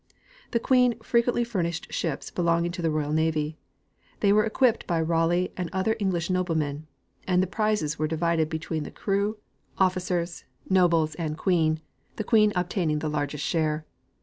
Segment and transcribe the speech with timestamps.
[0.49, 3.57] The queen frequently furnished ships belonging; to the ro3''al navy;
[4.19, 6.87] they were equipped by Raleigh and otlier English noble men,
[7.27, 9.37] and the prizes were divided between the crew,
[9.77, 10.63] officers, The Voyage of Drake.
[10.63, 11.81] 15 nobles and queen,
[12.15, 13.85] the queen obtaining the largest share.